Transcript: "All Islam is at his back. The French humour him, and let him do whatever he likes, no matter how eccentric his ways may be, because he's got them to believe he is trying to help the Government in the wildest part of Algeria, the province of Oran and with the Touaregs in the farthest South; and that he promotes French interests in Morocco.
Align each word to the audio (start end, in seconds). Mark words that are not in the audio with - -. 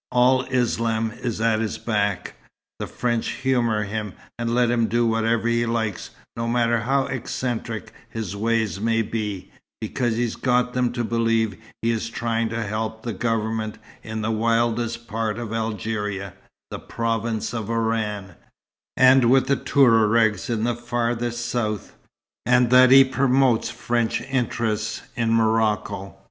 "All 0.11 0.45
Islam 0.49 1.11
is 1.21 1.39
at 1.41 1.59
his 1.59 1.77
back. 1.77 2.33
The 2.79 2.87
French 2.87 3.33
humour 3.43 3.83
him, 3.83 4.13
and 4.39 4.55
let 4.55 4.71
him 4.71 4.87
do 4.87 5.05
whatever 5.05 5.47
he 5.47 5.67
likes, 5.67 6.09
no 6.35 6.47
matter 6.47 6.79
how 6.79 7.05
eccentric 7.05 7.93
his 8.09 8.35
ways 8.35 8.79
may 8.79 9.03
be, 9.03 9.51
because 9.79 10.15
he's 10.15 10.35
got 10.35 10.73
them 10.73 10.91
to 10.93 11.03
believe 11.03 11.55
he 11.83 11.91
is 11.91 12.09
trying 12.09 12.49
to 12.49 12.63
help 12.63 13.03
the 13.03 13.13
Government 13.13 13.77
in 14.01 14.23
the 14.23 14.31
wildest 14.31 15.07
part 15.07 15.37
of 15.37 15.53
Algeria, 15.53 16.33
the 16.71 16.79
province 16.79 17.53
of 17.53 17.69
Oran 17.69 18.33
and 18.97 19.29
with 19.29 19.45
the 19.45 19.55
Touaregs 19.55 20.49
in 20.49 20.63
the 20.63 20.73
farthest 20.75 21.47
South; 21.47 21.95
and 22.43 22.71
that 22.71 22.89
he 22.89 23.03
promotes 23.03 23.69
French 23.69 24.19
interests 24.21 25.03
in 25.15 25.31
Morocco. 25.31 26.15